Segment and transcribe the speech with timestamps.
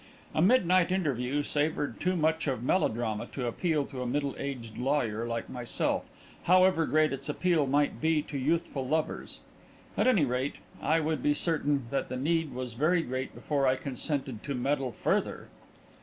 [0.33, 5.27] A midnight interview savoured too much of melodrama to appeal to a middle aged lawyer
[5.27, 6.09] like myself,
[6.45, 9.41] however great its appeal might be to youthful lovers.
[9.95, 13.75] At any rate, I would be certain that the need was very great before I
[13.75, 15.49] consented to meddle further!